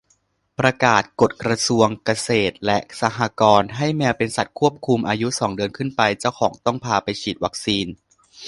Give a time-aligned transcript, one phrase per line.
[0.59, 7.87] ประกาศกฎกระทรวงเกษตรและสหกรณ์ ให้แมวเป็นสัตว์ควบคุม อายุสองเดือนขึ้นไปเจ้าของต้องพาไปฉีดวัคซีน